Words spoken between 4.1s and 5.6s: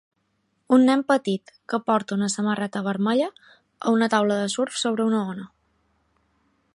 taula de surf sobre una ona.